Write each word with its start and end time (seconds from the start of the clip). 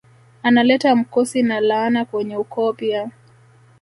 Analeta 0.43 0.95
mkosi 0.95 1.43
na 1.43 1.59
laana 1.59 2.05
kwenye 2.05 2.37
ukoo 2.37 2.73
pia 2.73 3.11